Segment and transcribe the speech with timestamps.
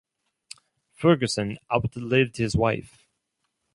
[0.95, 3.05] Ferguson outlived his wife.